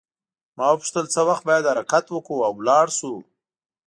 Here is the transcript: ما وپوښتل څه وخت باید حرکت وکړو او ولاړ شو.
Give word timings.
ما 0.57 0.65
وپوښتل 0.71 1.05
څه 1.13 1.21
وخت 1.29 1.43
باید 1.49 1.69
حرکت 1.71 2.05
وکړو 2.09 2.37
او 2.47 2.53
ولاړ 2.59 2.85
شو. 2.97 3.13